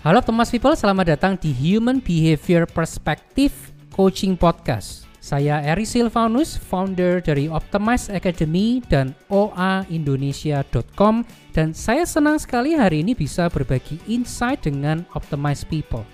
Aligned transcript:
Halo 0.00 0.24
Thomas 0.24 0.48
People, 0.48 0.72
selamat 0.72 1.12
datang 1.12 1.36
di 1.36 1.52
Human 1.52 2.00
Behavior 2.00 2.64
Perspective 2.64 3.52
Coaching 3.92 4.32
Podcast. 4.32 5.04
Saya 5.20 5.60
Eri 5.60 5.84
Silvanus, 5.84 6.56
founder 6.56 7.20
dari 7.20 7.52
Optimize 7.52 8.08
Academy 8.08 8.80
dan 8.88 9.12
oaindonesia.com 9.28 11.20
dan 11.52 11.76
saya 11.76 12.08
senang 12.08 12.40
sekali 12.40 12.72
hari 12.80 13.04
ini 13.04 13.12
bisa 13.12 13.52
berbagi 13.52 14.00
insight 14.08 14.64
dengan 14.64 15.04
Optimize 15.12 15.68
People. 15.68 16.08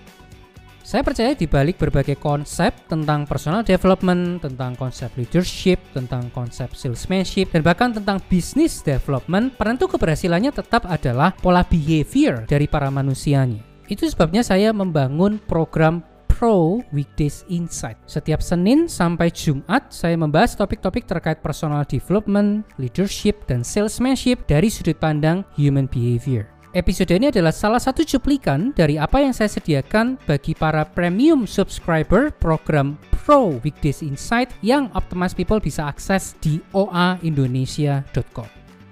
Saya 0.83 1.07
percaya 1.07 1.39
di 1.39 1.47
balik 1.47 1.79
berbagai 1.79 2.19
konsep 2.19 2.75
tentang 2.91 3.23
personal 3.23 3.63
development, 3.63 4.43
tentang 4.43 4.75
konsep 4.75 5.15
leadership, 5.15 5.79
tentang 5.95 6.27
konsep 6.35 6.75
salesmanship, 6.75 7.55
dan 7.55 7.63
bahkan 7.63 7.95
tentang 7.95 8.19
business 8.27 8.83
development, 8.83 9.55
penentu 9.55 9.87
keberhasilannya 9.91 10.51
tetap 10.51 10.87
adalah 10.91 11.35
pola 11.39 11.63
behavior 11.67 12.47
dari 12.51 12.71
para 12.71 12.91
manusianya. 12.91 13.66
Itu 13.87 14.07
sebabnya 14.11 14.43
saya 14.43 14.75
membangun 14.75 15.39
program 15.47 16.03
Pro 16.37 16.85
Weekdays 16.93 17.49
Insight. 17.49 17.97
Setiap 18.05 18.45
Senin 18.45 18.93
sampai 18.93 19.33
Jumat 19.33 19.89
saya 19.89 20.21
membahas 20.21 20.53
topik-topik 20.53 21.09
terkait 21.09 21.41
personal 21.41 21.89
development, 21.89 22.69
leadership, 22.77 23.49
dan 23.49 23.65
salesmanship 23.65 24.45
dari 24.45 24.69
sudut 24.69 25.01
pandang 25.01 25.49
human 25.57 25.89
behavior. 25.89 26.45
Episode 26.77 27.09
ini 27.17 27.33
adalah 27.33 27.57
salah 27.57 27.81
satu 27.81 28.05
cuplikan 28.05 28.69
dari 28.77 29.01
apa 29.01 29.25
yang 29.25 29.33
saya 29.33 29.49
sediakan 29.49 30.21
bagi 30.29 30.53
para 30.53 30.85
premium 30.85 31.49
subscriber 31.49 32.29
program 32.37 33.01
Pro 33.25 33.57
Weekdays 33.65 34.05
Insight 34.05 34.53
yang 34.61 34.93
Optimize 34.93 35.33
People 35.33 35.57
bisa 35.57 35.89
akses 35.89 36.37
di 36.37 36.61
oaindonesia.com. 36.77 38.49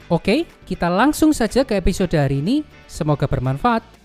Oke, 0.09 0.49
kita 0.65 0.89
langsung 0.89 1.37
saja 1.37 1.61
ke 1.61 1.77
episode 1.77 2.17
hari 2.17 2.41
ini. 2.41 2.65
Semoga 2.89 3.29
bermanfaat. 3.29 4.04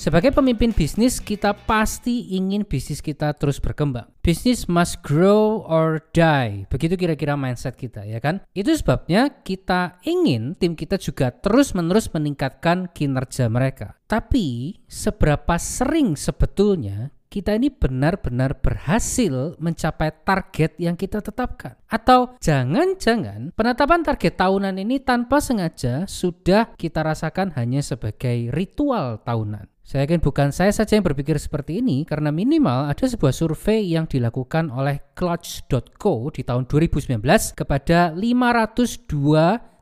Sebagai 0.00 0.32
pemimpin 0.32 0.72
bisnis, 0.72 1.20
kita 1.20 1.52
pasti 1.52 2.32
ingin 2.32 2.64
bisnis 2.64 3.04
kita 3.04 3.36
terus 3.36 3.60
berkembang. 3.60 4.08
Bisnis 4.24 4.64
must 4.64 5.04
grow 5.04 5.60
or 5.68 6.00
die. 6.16 6.64
Begitu 6.72 6.96
kira-kira 6.96 7.36
mindset 7.36 7.76
kita, 7.76 8.08
ya 8.08 8.16
kan? 8.16 8.40
Itu 8.56 8.72
sebabnya 8.72 9.28
kita 9.44 10.00
ingin 10.08 10.56
tim 10.56 10.72
kita 10.72 10.96
juga 10.96 11.28
terus-menerus 11.28 12.08
meningkatkan 12.16 12.88
kinerja 12.96 13.52
mereka. 13.52 14.00
Tapi, 14.08 14.80
seberapa 14.88 15.60
sering 15.60 16.16
sebetulnya 16.16 17.12
kita 17.30 17.54
ini 17.54 17.70
benar-benar 17.70 18.58
berhasil 18.58 19.54
mencapai 19.62 20.10
target 20.26 20.74
yang 20.82 20.98
kita 20.98 21.22
tetapkan. 21.22 21.78
Atau 21.86 22.34
jangan-jangan 22.42 23.54
penetapan 23.54 24.02
target 24.02 24.34
tahunan 24.34 24.74
ini 24.82 24.98
tanpa 24.98 25.38
sengaja 25.38 26.10
sudah 26.10 26.74
kita 26.74 27.06
rasakan 27.06 27.54
hanya 27.54 27.86
sebagai 27.86 28.50
ritual 28.50 29.22
tahunan. 29.22 29.69
Saya 29.90 30.06
yakin 30.06 30.22
bukan 30.22 30.54
saya 30.54 30.70
saja 30.70 30.94
yang 30.94 31.02
berpikir 31.02 31.34
seperti 31.34 31.82
ini 31.82 32.06
karena 32.06 32.30
minimal 32.30 32.86
ada 32.86 33.10
sebuah 33.10 33.34
survei 33.34 33.90
yang 33.90 34.06
dilakukan 34.06 34.70
oleh 34.70 35.02
clutch.co 35.18 36.30
di 36.30 36.46
tahun 36.46 36.70
2019 36.70 37.18
kepada 37.58 38.14
502 38.14 39.10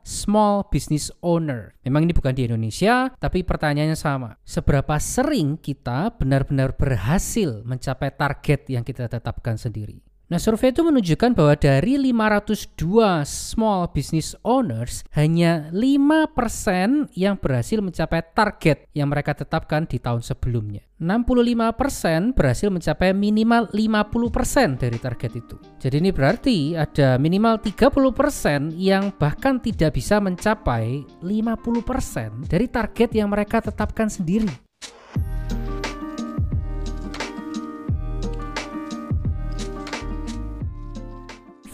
small 0.01 0.65
business 0.73 1.13
owner. 1.21 1.77
Memang 1.85 2.09
ini 2.09 2.17
bukan 2.17 2.33
di 2.33 2.49
Indonesia, 2.49 3.13
tapi 3.21 3.45
pertanyaannya 3.45 3.93
sama. 3.93 4.33
Seberapa 4.41 4.97
sering 4.97 5.61
kita 5.61 6.17
benar-benar 6.17 6.73
berhasil 6.73 7.61
mencapai 7.61 8.09
target 8.09 8.65
yang 8.65 8.81
kita 8.81 9.05
tetapkan 9.05 9.61
sendiri? 9.61 10.08
Nah, 10.29 10.37
survei 10.37 10.69
itu 10.69 10.85
menunjukkan 10.85 11.33
bahwa 11.33 11.57
dari 11.57 11.97
502 11.97 13.25
small 13.25 13.89
business 13.89 14.37
owners, 14.45 15.01
hanya 15.17 15.73
5% 15.73 17.09
yang 17.17 17.33
berhasil 17.33 17.81
mencapai 17.81 18.21
target 18.37 18.85
yang 18.93 19.09
mereka 19.09 19.33
tetapkan 19.33 19.89
di 19.89 19.97
tahun 19.97 20.21
sebelumnya. 20.21 20.85
65% 21.01 22.37
berhasil 22.37 22.69
mencapai 22.69 23.09
minimal 23.17 23.73
50% 23.73 24.77
dari 24.77 25.01
target 25.01 25.31
itu. 25.33 25.57
Jadi 25.81 25.95
ini 25.97 26.13
berarti 26.13 26.77
ada 26.77 27.17
minimal 27.17 27.57
30% 27.57 28.77
yang 28.77 29.09
bahkan 29.17 29.57
tidak 29.57 29.97
bisa 29.97 30.21
mencapai 30.21 31.09
50% 31.25 32.45
dari 32.45 32.69
target 32.69 33.09
yang 33.17 33.33
mereka 33.33 33.65
tetapkan 33.65 34.13
sendiri. 34.13 34.68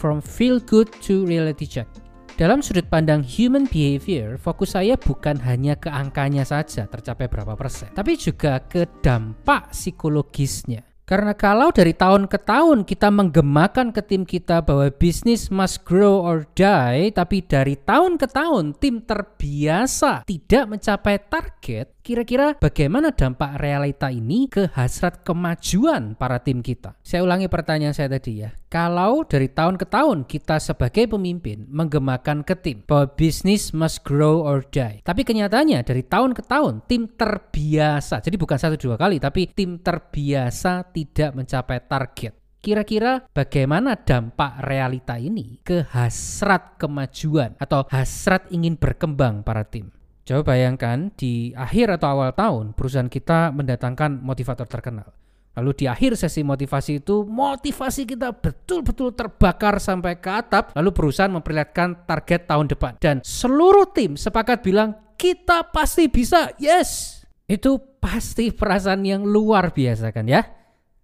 From 0.06 0.22
Feel 0.22 0.62
Good 0.62 1.02
to 1.10 1.26
Reality 1.26 1.66
Check. 1.66 1.90
Dalam 2.38 2.62
sudut 2.62 2.86
pandang 2.86 3.26
human 3.26 3.66
behavior, 3.66 4.38
fokus 4.38 4.78
saya 4.78 4.94
bukan 4.94 5.34
hanya 5.42 5.74
ke 5.74 5.90
angkanya 5.90 6.46
saja 6.46 6.86
tercapai 6.86 7.26
berapa 7.26 7.58
persen, 7.58 7.90
tapi 7.90 8.14
juga 8.14 8.62
ke 8.62 8.86
dampak 9.02 9.74
psikologisnya. 9.74 10.86
Karena 11.06 11.38
kalau 11.38 11.70
dari 11.70 11.94
tahun 11.94 12.26
ke 12.26 12.34
tahun 12.42 12.82
kita 12.82 13.14
menggemakan 13.14 13.94
ke 13.94 14.02
tim 14.02 14.26
kita 14.26 14.58
bahwa 14.58 14.90
bisnis 14.90 15.54
must 15.54 15.86
grow 15.86 16.18
or 16.18 16.50
die, 16.58 17.14
tapi 17.14 17.46
dari 17.46 17.78
tahun 17.78 18.18
ke 18.18 18.26
tahun 18.26 18.74
tim 18.74 18.98
terbiasa 19.06 20.26
tidak 20.26 20.66
mencapai 20.66 21.22
target, 21.30 21.94
kira-kira 22.02 22.58
bagaimana 22.58 23.14
dampak 23.14 23.54
realita 23.62 24.10
ini 24.10 24.50
ke 24.50 24.66
hasrat 24.74 25.22
kemajuan 25.22 26.18
para 26.18 26.42
tim 26.42 26.58
kita? 26.58 26.98
Saya 27.06 27.22
ulangi 27.22 27.46
pertanyaan 27.46 27.94
saya 27.94 28.10
tadi 28.10 28.42
ya. 28.42 28.50
Kalau 28.66 29.22
dari 29.22 29.46
tahun 29.46 29.78
ke 29.78 29.86
tahun 29.86 30.26
kita 30.26 30.58
sebagai 30.58 31.06
pemimpin 31.06 31.70
menggemakan 31.70 32.42
ke 32.42 32.58
tim 32.58 32.82
bahwa 32.82 33.14
bisnis 33.14 33.70
must 33.70 34.02
grow 34.02 34.42
or 34.42 34.66
die, 34.74 35.06
tapi 35.06 35.22
kenyataannya 35.22 35.86
dari 35.86 36.02
tahun 36.02 36.34
ke 36.34 36.42
tahun 36.42 36.82
tim 36.90 37.06
terbiasa, 37.14 38.18
jadi 38.26 38.34
bukan 38.34 38.58
satu 38.58 38.74
dua 38.74 38.98
kali, 38.98 39.22
tapi 39.22 39.46
tim 39.54 39.78
terbiasa 39.78 40.82
tidak 40.96 41.36
mencapai 41.36 41.84
target. 41.84 42.32
Kira-kira 42.64 43.28
bagaimana 43.36 44.00
dampak 44.00 44.64
realita 44.64 45.20
ini 45.20 45.60
ke 45.60 45.84
hasrat 45.92 46.80
kemajuan 46.80 47.52
atau 47.60 47.84
hasrat 47.92 48.48
ingin 48.48 48.80
berkembang 48.80 49.44
para 49.44 49.62
tim? 49.68 49.92
Coba 50.26 50.56
bayangkan 50.56 51.14
di 51.14 51.54
akhir 51.54 52.00
atau 52.00 52.18
awal 52.18 52.34
tahun 52.34 52.74
perusahaan 52.74 53.06
kita 53.06 53.54
mendatangkan 53.54 54.18
motivator 54.18 54.66
terkenal. 54.66 55.14
Lalu 55.54 55.70
di 55.72 55.84
akhir 55.86 56.18
sesi 56.18 56.42
motivasi 56.42 57.06
itu 57.06 57.22
motivasi 57.22 58.02
kita 58.02 58.34
betul-betul 58.34 59.14
terbakar 59.14 59.78
sampai 59.78 60.18
ke 60.18 60.28
atap. 60.28 60.74
Lalu 60.74 60.90
perusahaan 60.90 61.30
memperlihatkan 61.30 62.08
target 62.08 62.50
tahun 62.50 62.66
depan 62.66 62.98
dan 62.98 63.22
seluruh 63.22 63.86
tim 63.94 64.18
sepakat 64.18 64.66
bilang 64.66 64.98
kita 65.14 65.70
pasti 65.70 66.10
bisa. 66.10 66.50
Yes. 66.58 67.22
Itu 67.46 67.78
pasti 68.02 68.50
perasaan 68.50 69.06
yang 69.06 69.22
luar 69.22 69.70
biasa 69.70 70.10
kan 70.10 70.26
ya. 70.26 70.55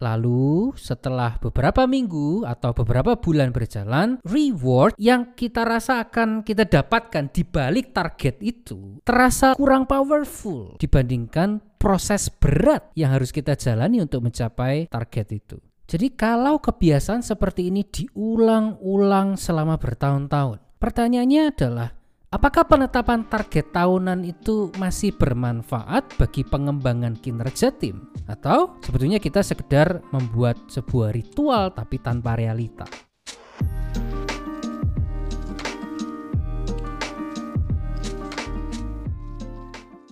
Lalu 0.02 0.74
setelah 0.74 1.38
beberapa 1.38 1.86
minggu 1.86 2.42
atau 2.42 2.74
beberapa 2.74 3.14
bulan 3.14 3.54
berjalan, 3.54 4.18
reward 4.26 4.98
yang 4.98 5.38
kita 5.38 5.62
rasa 5.62 6.02
akan 6.02 6.42
kita 6.42 6.66
dapatkan 6.66 7.30
di 7.30 7.46
balik 7.46 7.94
target 7.94 8.42
itu 8.42 8.98
terasa 9.06 9.54
kurang 9.54 9.86
powerful 9.86 10.74
dibandingkan 10.82 11.62
proses 11.78 12.34
berat 12.34 12.90
yang 12.98 13.14
harus 13.14 13.30
kita 13.30 13.54
jalani 13.54 14.02
untuk 14.02 14.26
mencapai 14.26 14.90
target 14.90 15.26
itu. 15.38 15.56
Jadi 15.86 16.18
kalau 16.18 16.58
kebiasaan 16.58 17.22
seperti 17.22 17.70
ini 17.70 17.86
diulang-ulang 17.86 19.38
selama 19.38 19.78
bertahun-tahun, 19.78 20.58
pertanyaannya 20.82 21.42
adalah 21.54 21.94
Apakah 22.32 22.64
penetapan 22.64 23.28
target 23.28 23.76
tahunan 23.76 24.24
itu 24.24 24.72
masih 24.80 25.12
bermanfaat 25.12 26.16
bagi 26.16 26.48
pengembangan 26.48 27.12
kinerja 27.20 27.68
tim? 27.76 28.08
Atau 28.24 28.80
sebetulnya 28.80 29.20
kita 29.20 29.44
sekedar 29.44 30.00
membuat 30.16 30.56
sebuah 30.64 31.12
ritual 31.12 31.76
tapi 31.76 32.00
tanpa 32.00 32.32
realita? 32.32 32.88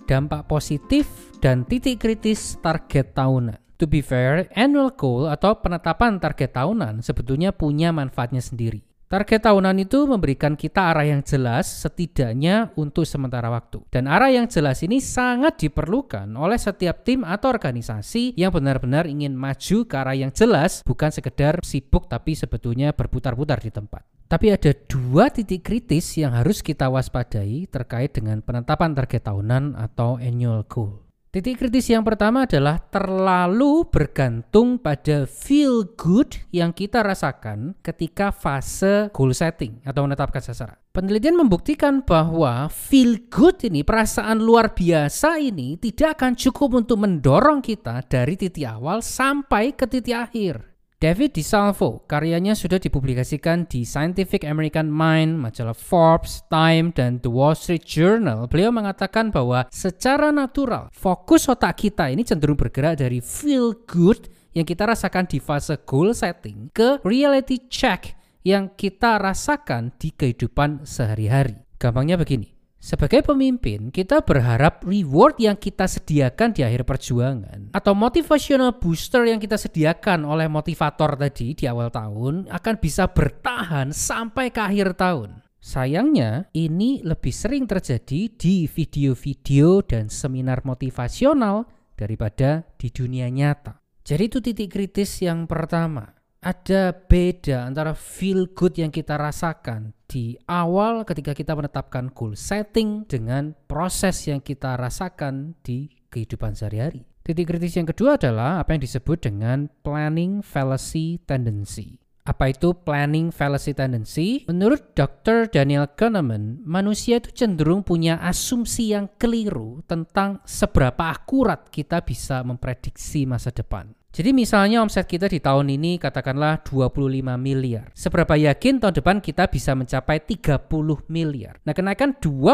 Dampak 0.05 0.45
positif 0.45 1.33
dan 1.41 1.65
titik 1.65 2.05
kritis 2.05 2.61
target 2.61 3.17
tahunan. 3.17 3.57
To 3.81 3.89
be 3.89 4.05
fair, 4.05 4.45
annual 4.53 4.93
goal 4.93 5.25
atau 5.25 5.57
penetapan 5.57 6.21
target 6.21 6.53
tahunan 6.53 7.01
sebetulnya 7.01 7.49
punya 7.49 7.89
manfaatnya 7.89 8.45
sendiri. 8.45 8.90
Target 9.11 9.43
tahunan 9.43 9.75
itu 9.75 10.07
memberikan 10.07 10.55
kita 10.55 10.95
arah 10.95 11.03
yang 11.03 11.19
jelas 11.19 11.67
setidaknya 11.67 12.71
untuk 12.79 13.03
sementara 13.03 13.51
waktu. 13.51 13.83
Dan 13.91 14.07
arah 14.07 14.31
yang 14.31 14.47
jelas 14.47 14.79
ini 14.87 15.03
sangat 15.03 15.59
diperlukan 15.59 16.31
oleh 16.31 16.55
setiap 16.55 17.03
tim 17.03 17.27
atau 17.27 17.51
organisasi 17.51 18.39
yang 18.39 18.55
benar-benar 18.55 19.11
ingin 19.11 19.35
maju 19.35 19.83
ke 19.83 19.95
arah 19.99 20.15
yang 20.15 20.31
jelas, 20.31 20.79
bukan 20.87 21.11
sekedar 21.11 21.59
sibuk 21.59 22.07
tapi 22.07 22.39
sebetulnya 22.39 22.95
berputar-putar 22.95 23.59
di 23.59 23.67
tempat. 23.75 24.07
Tapi 24.31 24.47
ada 24.47 24.71
dua 24.71 25.27
titik 25.27 25.67
kritis 25.67 26.15
yang 26.15 26.31
harus 26.31 26.63
kita 26.63 26.87
waspadai 26.87 27.67
terkait 27.67 28.15
dengan 28.15 28.39
penetapan 28.39 28.95
target 28.95 29.27
tahunan 29.27 29.75
atau 29.75 30.23
annual 30.23 30.63
goal. 30.71 31.10
Titik 31.31 31.63
kritis 31.63 31.87
yang 31.87 32.03
pertama 32.03 32.43
adalah 32.43 32.75
terlalu 32.91 33.87
bergantung 33.87 34.75
pada 34.75 35.23
feel 35.23 35.87
good 35.95 36.27
yang 36.51 36.75
kita 36.75 36.99
rasakan 36.99 37.71
ketika 37.79 38.35
fase 38.35 39.07
goal 39.15 39.31
setting 39.31 39.79
atau 39.87 40.03
menetapkan 40.03 40.43
sasaran. 40.43 40.75
Penelitian 40.91 41.39
membuktikan 41.39 42.03
bahwa 42.03 42.67
feel 42.67 43.15
good 43.31 43.63
ini, 43.63 43.79
perasaan 43.79 44.43
luar 44.43 44.75
biasa 44.75 45.39
ini 45.39 45.79
tidak 45.79 46.19
akan 46.19 46.35
cukup 46.35 46.83
untuk 46.83 46.99
mendorong 46.99 47.63
kita 47.63 48.03
dari 48.11 48.35
titik 48.35 48.67
awal 48.67 48.99
sampai 48.99 49.71
ke 49.71 49.87
titik 49.87 50.19
akhir. 50.27 50.70
David 51.01 51.33
DiSalvo, 51.33 52.05
karyanya 52.05 52.53
sudah 52.53 52.77
dipublikasikan 52.77 53.65
di 53.65 53.89
Scientific 53.89 54.45
American 54.45 54.85
Mind, 54.85 55.33
majalah 55.33 55.73
Forbes, 55.73 56.45
Time, 56.45 56.93
dan 56.93 57.17
The 57.17 57.31
Wall 57.33 57.57
Street 57.57 57.81
Journal. 57.81 58.45
Beliau 58.45 58.69
mengatakan 58.69 59.33
bahwa 59.33 59.65
secara 59.73 60.29
natural, 60.29 60.93
fokus 60.93 61.49
otak 61.49 61.81
kita 61.81 62.13
ini 62.13 62.21
cenderung 62.21 62.53
bergerak 62.53 63.01
dari 63.01 63.17
feel 63.17 63.73
good 63.89 64.29
yang 64.53 64.61
kita 64.61 64.85
rasakan 64.85 65.25
di 65.25 65.41
fase 65.41 65.81
goal 65.89 66.13
setting 66.13 66.69
ke 66.69 67.01
reality 67.01 67.65
check 67.65 68.13
yang 68.45 68.69
kita 68.77 69.17
rasakan 69.17 69.97
di 69.97 70.13
kehidupan 70.13 70.85
sehari-hari. 70.85 71.65
Gampangnya 71.81 72.13
begini, 72.13 72.60
sebagai 72.81 73.21
pemimpin, 73.21 73.93
kita 73.93 74.25
berharap 74.25 74.81
reward 74.81 75.37
yang 75.37 75.53
kita 75.53 75.85
sediakan 75.85 76.49
di 76.49 76.65
akhir 76.65 76.81
perjuangan 76.81 77.69
atau 77.77 77.93
motivational 77.93 78.81
booster 78.81 79.29
yang 79.29 79.37
kita 79.37 79.55
sediakan 79.55 80.25
oleh 80.25 80.49
motivator 80.49 81.13
tadi 81.13 81.53
di 81.53 81.69
awal 81.69 81.93
tahun 81.93 82.49
akan 82.49 82.75
bisa 82.81 83.05
bertahan 83.13 83.93
sampai 83.93 84.49
ke 84.49 84.59
akhir 84.65 84.97
tahun. 84.97 85.45
Sayangnya, 85.61 86.49
ini 86.57 87.05
lebih 87.05 87.29
sering 87.29 87.69
terjadi 87.69 88.33
di 88.33 88.65
video-video 88.65 89.85
dan 89.85 90.09
seminar 90.09 90.65
motivasional 90.65 91.69
daripada 91.93 92.65
di 92.81 92.89
dunia 92.89 93.29
nyata. 93.29 93.77
Jadi 94.01 94.23
itu 94.25 94.41
titik 94.41 94.73
kritis 94.73 95.21
yang 95.21 95.45
pertama 95.45 96.20
ada 96.41 96.89
beda 96.89 97.69
antara 97.69 97.93
feel 97.93 98.49
good 98.57 98.73
yang 98.73 98.89
kita 98.89 99.13
rasakan 99.13 99.93
di 100.09 100.33
awal 100.49 101.05
ketika 101.05 101.37
kita 101.37 101.53
menetapkan 101.53 102.09
goal 102.09 102.33
setting 102.33 103.05
dengan 103.05 103.53
proses 103.69 104.25
yang 104.25 104.41
kita 104.41 104.73
rasakan 104.73 105.53
di 105.61 105.93
kehidupan 106.09 106.57
sehari-hari. 106.57 107.05
Titik 107.21 107.45
kritis 107.45 107.77
yang 107.77 107.85
kedua 107.85 108.17
adalah 108.17 108.57
apa 108.57 108.73
yang 108.73 108.81
disebut 108.81 109.21
dengan 109.21 109.69
planning 109.85 110.41
fallacy 110.41 111.21
tendency. 111.29 112.01
Apa 112.25 112.49
itu 112.49 112.73
planning 112.73 113.29
fallacy 113.29 113.77
tendency? 113.77 114.41
Menurut 114.49 114.97
Dr. 114.97 115.45
Daniel 115.45 115.93
Kahneman, 115.93 116.65
manusia 116.65 117.21
itu 117.21 117.29
cenderung 117.33 117.85
punya 117.85 118.17
asumsi 118.17 118.97
yang 118.97 119.13
keliru 119.21 119.85
tentang 119.85 120.41
seberapa 120.45 121.13
akurat 121.13 121.69
kita 121.69 122.01
bisa 122.01 122.41
memprediksi 122.41 123.29
masa 123.29 123.53
depan. 123.53 123.93
Jadi 124.11 124.35
misalnya 124.35 124.83
omset 124.83 125.07
kita 125.07 125.31
di 125.31 125.39
tahun 125.39 125.71
ini 125.71 125.95
katakanlah 125.95 126.59
25 126.67 127.23
miliar. 127.39 127.95
Seberapa 127.95 128.35
yakin 128.35 128.83
tahun 128.83 128.99
depan 128.99 129.23
kita 129.23 129.47
bisa 129.47 129.71
mencapai 129.71 130.19
30 130.19 130.67
miliar? 131.07 131.55
Nah 131.63 131.71
kenaikan 131.71 132.19
20% 132.19 132.51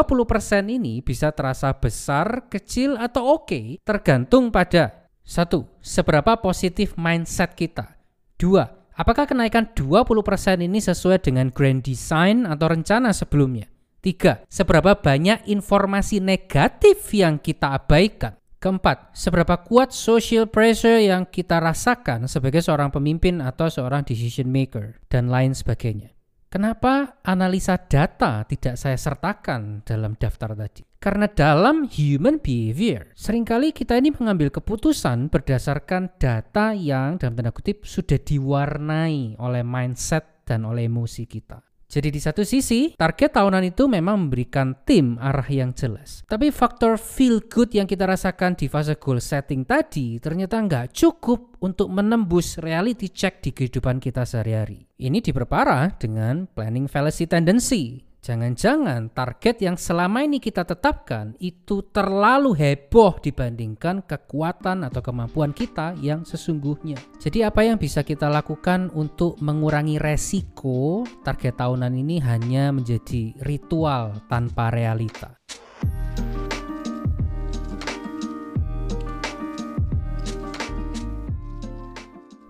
ini 0.69 1.01
bisa 1.01 1.33
terasa 1.33 1.74
besar, 1.74 2.45
kecil, 2.45 2.94
atau 3.01 3.42
oke 3.42 3.50
okay, 3.50 3.65
tergantung 3.81 4.54
pada 4.54 5.09
satu, 5.25 5.65
seberapa 5.81 6.38
positif 6.38 6.94
mindset 6.94 7.57
kita. 7.57 7.98
Dua, 8.38 8.69
apakah 8.94 9.25
kenaikan 9.25 9.74
20% 9.74 10.62
ini 10.62 10.77
sesuai 10.77 11.25
dengan 11.25 11.50
grand 11.50 11.81
design 11.81 12.45
atau 12.45 12.69
rencana 12.69 13.09
sebelumnya? 13.18 13.65
Tiga, 13.98 14.45
seberapa 14.45 14.94
banyak 14.94 15.50
informasi 15.50 16.21
negatif 16.21 17.12
yang 17.18 17.42
kita 17.42 17.75
abaikan? 17.75 18.38
Keempat, 18.57 19.13
seberapa 19.13 19.62
kuat 19.62 19.94
social 19.94 20.50
pressure 20.50 20.98
yang 20.98 21.30
kita 21.30 21.62
rasakan 21.62 22.25
sebagai 22.25 22.65
seorang 22.65 22.89
pemimpin 22.89 23.38
atau 23.38 23.69
seorang 23.69 24.01
decision 24.01 24.50
maker 24.50 24.98
dan 25.13 25.30
lain 25.30 25.54
sebagainya. 25.54 26.18
Kenapa 26.50 27.21
analisa 27.21 27.77
data 27.77 28.42
tidak 28.50 28.81
saya 28.81 28.98
sertakan 28.98 29.86
dalam 29.86 30.18
daftar 30.18 30.57
tadi? 30.57 30.81
Karena 30.98 31.30
dalam 31.30 31.86
human 31.86 32.42
behavior, 32.42 33.13
sering 33.13 33.45
kali 33.45 33.69
kita 33.75 34.00
ini 34.00 34.09
mengambil 34.15 34.50
keputusan 34.50 35.30
berdasarkan 35.30 36.18
data 36.18 36.74
yang 36.74 37.21
dalam 37.21 37.38
tanda 37.38 37.54
kutip 37.54 37.86
sudah 37.86 38.18
diwarnai 38.18 39.38
oleh 39.38 39.62
mindset 39.62 40.48
dan 40.50 40.65
oleh 40.65 40.89
emosi 40.89 41.30
kita. 41.30 41.66
Jadi 41.87 42.11
di 42.11 42.19
satu 42.19 42.43
sisi, 42.43 42.91
target 42.99 43.39
tahunan 43.39 43.63
itu 43.63 43.87
memang 43.87 44.27
memberikan 44.27 44.75
tim 44.83 45.15
arah 45.23 45.47
yang 45.47 45.71
jelas. 45.71 46.27
Tapi 46.27 46.51
faktor 46.51 46.99
feel 46.99 47.39
good 47.47 47.71
yang 47.71 47.87
kita 47.87 48.03
rasakan 48.03 48.59
di 48.59 48.67
fase 48.67 48.99
goal 48.99 49.23
setting 49.23 49.63
tadi 49.63 50.19
ternyata 50.19 50.59
nggak 50.59 50.91
cukup 50.91 51.55
untuk 51.63 51.87
menembus 51.87 52.59
reality 52.59 53.07
check 53.07 53.39
di 53.39 53.55
kehidupan 53.55 54.03
kita 54.03 54.27
sehari-hari. 54.27 54.83
Ini 54.99 55.23
diperparah 55.23 55.95
dengan 55.95 56.51
planning 56.51 56.91
fallacy 56.91 57.23
tendency 57.23 58.06
Jangan-jangan 58.17 59.13
target 59.13 59.61
yang 59.63 59.77
selama 59.79 60.25
ini 60.25 60.41
kita 60.41 60.65
tetapkan 60.65 61.37
itu 61.39 61.85
terlalu 61.93 62.57
heboh 62.57 63.21
dibandingkan 63.21 64.03
kekuatan 64.03 64.83
atau 64.89 64.99
kemampuan 65.05 65.53
kita 65.53 65.93
yang 66.01 66.25
sesungguhnya. 66.25 66.97
Jadi 67.21 67.45
apa 67.45 67.63
yang 67.63 67.77
bisa 67.79 68.01
kita 68.01 68.27
lakukan 68.27 68.89
untuk 68.97 69.37
mengurangi 69.39 70.01
resiko 70.01 71.05
target 71.21 71.61
tahunan 71.61 71.93
ini 71.93 72.19
hanya 72.19 72.73
menjadi 72.73 73.37
ritual 73.45 74.17
tanpa 74.27 74.73
realita. 74.73 75.37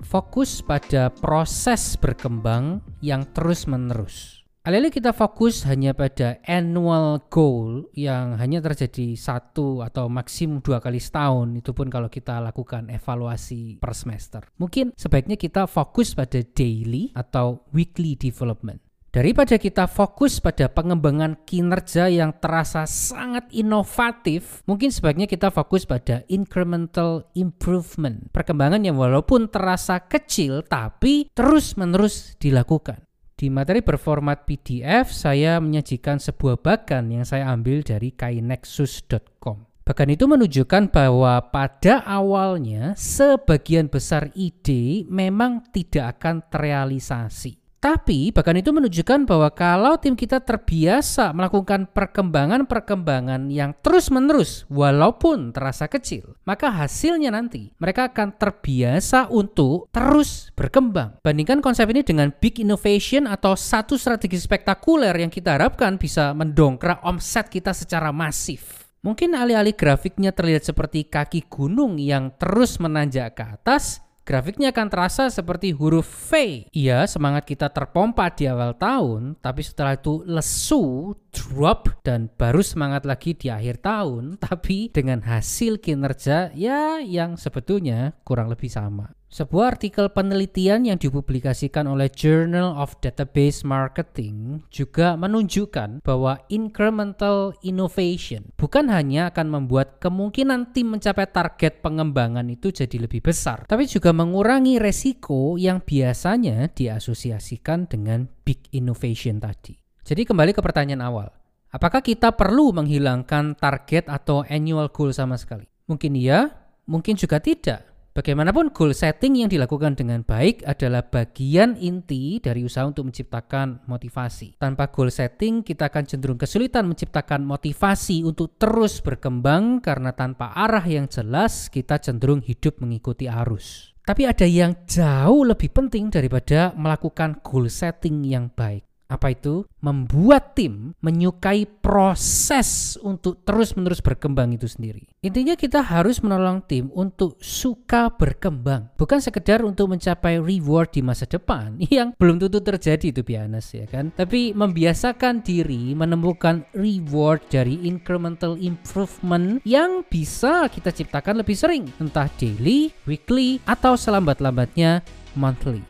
Fokus 0.07 0.63
pada 0.63 1.11
proses 1.11 1.99
berkembang 1.99 2.79
yang 3.03 3.27
terus-menerus 3.35 4.36
Alih-alih 4.67 4.91
kita 4.91 5.15
fokus 5.15 5.63
hanya 5.63 5.95
pada 5.95 6.43
annual 6.43 7.23
goal 7.31 7.87
yang 7.95 8.35
hanya 8.35 8.59
terjadi 8.59 9.15
satu 9.15 9.79
atau 9.79 10.11
maksimum 10.11 10.59
dua 10.59 10.83
kali 10.83 10.99
setahun, 10.99 11.55
itu 11.55 11.71
pun 11.71 11.87
kalau 11.87 12.11
kita 12.11 12.43
lakukan 12.43 12.91
evaluasi 12.91 13.79
per 13.79 13.95
semester. 13.95 14.43
Mungkin 14.59 14.91
sebaiknya 14.91 15.39
kita 15.39 15.71
fokus 15.71 16.11
pada 16.11 16.43
daily 16.43 17.15
atau 17.15 17.63
weekly 17.71 18.19
development. 18.19 18.83
Daripada 19.07 19.55
kita 19.55 19.87
fokus 19.87 20.43
pada 20.43 20.67
pengembangan 20.67 21.47
kinerja 21.47 22.11
yang 22.11 22.35
terasa 22.35 22.83
sangat 22.83 23.47
inovatif, 23.55 24.67
mungkin 24.67 24.91
sebaiknya 24.91 25.31
kita 25.31 25.47
fokus 25.47 25.87
pada 25.87 26.27
incremental 26.27 27.23
improvement. 27.39 28.27
Perkembangan 28.35 28.83
yang 28.83 28.99
walaupun 28.99 29.47
terasa 29.47 30.03
kecil 30.03 30.59
tapi 30.67 31.31
terus-menerus 31.31 32.35
dilakukan. 32.35 33.06
Di 33.37 33.53
materi 33.53 33.85
berformat 33.85 34.49
PDF, 34.49 35.13
saya 35.13 35.61
menyajikan 35.61 36.17
sebuah 36.17 36.57
bagan 36.57 37.05
yang 37.13 37.21
saya 37.21 37.53
ambil 37.53 37.85
dari 37.85 38.09
kainexus.com. 38.09 39.61
Bagan 39.85 40.09
itu 40.09 40.25
menunjukkan 40.25 40.89
bahwa 40.89 41.45
pada 41.53 42.01
awalnya 42.01 42.97
sebagian 42.97 43.93
besar 43.93 44.33
ide 44.33 45.05
memang 45.05 45.69
tidak 45.69 46.17
akan 46.17 46.49
terrealisasi. 46.49 47.66
Tapi 47.77 48.33
bahkan 48.33 48.57
itu 48.57 48.73
menunjukkan 48.73 49.29
bahwa 49.29 49.53
kalau 49.53 50.01
tim 50.01 50.17
kita 50.17 50.41
terbiasa 50.41 51.29
melakukan 51.29 51.85
perkembangan-perkembangan 51.93 53.53
yang 53.53 53.77
terus-menerus 53.85 54.65
walaupun 54.65 55.53
terasa 55.53 55.85
kecil, 55.85 56.33
maka 56.41 56.73
hasilnya 56.73 57.29
nanti 57.29 57.69
mereka 57.77 58.09
akan 58.09 58.33
terbiasa 58.33 59.29
untuk 59.29 59.93
terus 59.93 60.49
berkembang. 60.57 61.21
Bandingkan 61.21 61.61
konsep 61.61 61.85
ini 61.93 62.01
dengan 62.01 62.33
big 62.33 62.57
innovation 62.57 63.29
atau 63.29 63.53
satu 63.53 63.93
strategi 63.93 64.41
spektakuler 64.41 65.13
yang 65.13 65.29
kita 65.29 65.61
harapkan 65.61 66.01
bisa 66.01 66.33
mendongkrak 66.33 67.05
omset 67.05 67.45
kita 67.53 67.77
secara 67.77 68.09
masif. 68.09 68.89
Mungkin 69.05 69.37
alih-alih 69.37 69.77
grafiknya 69.77 70.33
terlihat 70.33 70.65
seperti 70.65 71.05
kaki 71.05 71.45
gunung 71.45 72.01
yang 72.01 72.33
terus 72.41 72.81
menanjak 72.81 73.37
ke 73.37 73.45
atas, 73.45 74.01
Grafiknya 74.27 74.75
akan 74.75 74.91
terasa 74.91 75.31
seperti 75.31 75.71
huruf 75.71 76.03
V. 76.03 76.67
Iya, 76.75 77.07
semangat 77.07 77.47
kita 77.47 77.71
terpompa 77.71 78.27
di 78.27 78.43
awal 78.43 78.75
tahun, 78.75 79.39
tapi 79.39 79.63
setelah 79.63 79.95
itu 79.95 80.19
lesu, 80.27 81.15
drop, 81.31 82.03
dan 82.03 82.27
baru 82.35 82.59
semangat 82.59 83.07
lagi 83.07 83.39
di 83.39 83.47
akhir 83.47 83.79
tahun, 83.79 84.35
tapi 84.43 84.91
dengan 84.91 85.23
hasil 85.23 85.79
kinerja 85.79 86.51
ya 86.51 86.99
yang 86.99 87.39
sebetulnya 87.39 88.19
kurang 88.27 88.51
lebih 88.51 88.67
sama. 88.67 89.15
Sebuah 89.37 89.77
artikel 89.77 90.09
penelitian 90.09 90.89
yang 90.89 90.97
dipublikasikan 90.97 91.85
oleh 91.85 92.09
Journal 92.09 92.73
of 92.73 92.97
Database 93.05 93.61
Marketing 93.61 94.65
juga 94.73 95.13
menunjukkan 95.13 96.01
bahwa 96.01 96.41
incremental 96.49 97.53
innovation 97.61 98.49
bukan 98.57 98.89
hanya 98.89 99.29
akan 99.29 99.53
membuat 99.53 100.01
kemungkinan 100.01 100.73
tim 100.73 100.97
mencapai 100.97 101.29
target 101.29 101.85
pengembangan 101.85 102.49
itu 102.49 102.73
jadi 102.73 102.97
lebih 103.05 103.21
besar, 103.21 103.61
tapi 103.69 103.85
juga 103.85 104.09
mengurangi 104.09 104.81
resiko 104.81 105.53
yang 105.53 105.85
biasanya 105.85 106.73
diasosiasikan 106.73 107.85
dengan 107.85 108.25
big 108.41 108.65
innovation 108.73 109.37
tadi. 109.37 109.77
Jadi 110.01 110.25
kembali 110.25 110.49
ke 110.49 110.65
pertanyaan 110.65 111.05
awal, 111.05 111.29
apakah 111.69 112.01
kita 112.01 112.33
perlu 112.33 112.73
menghilangkan 112.73 113.53
target 113.53 114.09
atau 114.09 114.41
annual 114.49 114.89
goal 114.89 115.13
sama 115.13 115.37
sekali? 115.37 115.69
Mungkin 115.85 116.17
iya, 116.17 116.49
mungkin 116.89 117.13
juga 117.13 117.37
tidak. 117.37 117.96
Bagaimanapun 118.17 118.73
goal 118.73 118.97
setting 118.97 119.45
yang 119.45 119.45
dilakukan 119.45 119.93
dengan 119.93 120.25
baik 120.25 120.65
adalah 120.65 121.05
bagian 121.05 121.77
inti 121.77 122.41
dari 122.41 122.65
usaha 122.65 122.81
untuk 122.81 123.05
menciptakan 123.05 123.85
motivasi. 123.85 124.57
Tanpa 124.57 124.89
goal 124.89 125.13
setting, 125.13 125.61
kita 125.61 125.93
akan 125.93 126.09
cenderung 126.09 126.41
kesulitan 126.41 126.89
menciptakan 126.89 127.45
motivasi 127.45 128.25
untuk 128.25 128.57
terus 128.57 129.05
berkembang 129.05 129.85
karena 129.85 130.17
tanpa 130.17 130.49
arah 130.57 130.81
yang 130.89 131.05
jelas, 131.05 131.69
kita 131.69 132.01
cenderung 132.01 132.41
hidup 132.41 132.81
mengikuti 132.81 133.29
arus. 133.29 133.93
Tapi 134.01 134.25
ada 134.25 134.49
yang 134.49 134.73
jauh 134.89 135.45
lebih 135.45 135.69
penting 135.69 136.09
daripada 136.09 136.73
melakukan 136.73 137.37
goal 137.45 137.69
setting 137.69 138.25
yang 138.25 138.49
baik. 138.49 138.86
Apa 139.07 139.31
itu? 139.31 139.63
Membuat 139.79 140.59
tim 140.59 140.91
menyukai 140.99 141.63
proses 141.63 142.99
untuk 142.99 143.41
terus-menerus 143.47 144.03
berkembang 144.03 144.51
itu 144.51 144.67
sendiri. 144.67 145.07
Intinya 145.23 145.55
kita 145.55 145.79
harus 145.79 146.19
menolong 146.19 146.59
tim 146.67 146.91
untuk 146.91 147.39
suka 147.39 148.11
berkembang, 148.11 148.91
bukan 148.99 149.23
sekedar 149.23 149.63
untuk 149.63 149.95
mencapai 149.95 150.43
reward 150.43 150.91
di 150.91 151.01
masa 151.01 151.23
depan 151.23 151.79
yang 151.87 152.11
belum 152.19 152.43
tentu 152.43 152.59
terjadi 152.59 153.15
itu 153.15 153.23
biasa 153.23 153.83
ya 153.83 153.87
kan. 153.87 154.11
Tapi 154.11 154.51
membiasakan 154.51 155.39
diri 155.39 155.95
menemukan 155.95 156.67
reward 156.75 157.47
dari 157.47 157.87
incremental 157.87 158.59
improvement 158.59 159.63
yang 159.63 160.03
bisa 160.03 160.67
kita 160.67 160.91
ciptakan 160.91 161.39
lebih 161.39 161.55
sering, 161.55 161.87
entah 162.03 162.27
daily, 162.35 162.91
weekly, 163.07 163.63
atau 163.63 163.95
selambat-lambatnya 163.95 164.99
monthly. 165.37 165.85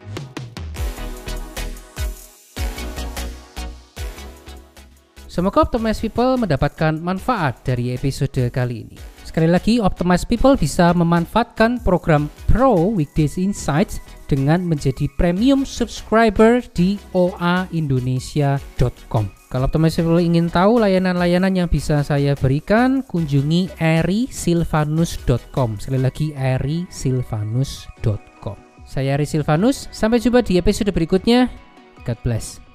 Semoga 5.38 5.70
Optimize 5.70 6.02
People 6.02 6.34
mendapatkan 6.34 6.98
manfaat 6.98 7.62
dari 7.62 7.94
episode 7.94 8.50
kali 8.50 8.90
ini. 8.90 8.98
Sekali 9.22 9.46
lagi, 9.46 9.78
Optimize 9.78 10.26
People 10.26 10.58
bisa 10.58 10.90
memanfaatkan 10.98 11.86
program 11.86 12.26
Pro 12.50 12.90
Weekdays 12.90 13.38
Insights 13.38 14.02
dengan 14.26 14.66
menjadi 14.66 15.06
premium 15.14 15.62
subscriber 15.62 16.66
di 16.74 16.98
oaindonesia.com. 17.14 19.30
Kalau 19.54 19.70
Optimize 19.70 20.02
People 20.02 20.26
ingin 20.26 20.50
tahu 20.50 20.82
layanan-layanan 20.82 21.54
yang 21.54 21.70
bisa 21.70 22.02
saya 22.02 22.34
berikan, 22.34 23.06
kunjungi 23.06 23.78
erisilvanus.com. 23.78 25.78
Sekali 25.78 26.02
lagi, 26.02 26.34
erisilvanus.com. 26.34 28.58
Saya 28.90 29.14
Eri 29.14 29.30
Silvanus, 29.30 29.86
sampai 29.94 30.18
jumpa 30.18 30.42
di 30.42 30.58
episode 30.58 30.90
berikutnya. 30.90 31.46
God 32.10 32.18
bless. 32.26 32.67